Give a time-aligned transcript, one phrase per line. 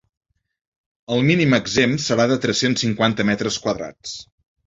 [1.15, 4.17] El mínim exempt serà de tres-cents cinquanta metres quadrats.